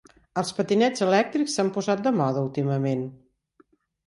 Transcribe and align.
Els 0.41 0.53
patinets 0.59 1.03
elèctrics 1.07 1.57
s'han 1.59 1.69
posat 1.77 2.01
de 2.09 2.15
moda 2.23 2.43
últimament. 2.47 3.05